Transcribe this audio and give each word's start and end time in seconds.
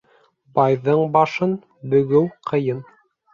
Байҙың 0.59 1.01
башын 1.17 1.53
бөгөү 1.93 2.23
ҡыйын. 2.51 2.83